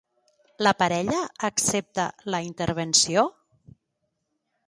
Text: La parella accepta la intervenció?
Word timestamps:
La 0.67 0.71
parella 0.79 1.19
accepta 1.49 2.07
la 2.35 2.41
intervenció? 2.47 3.27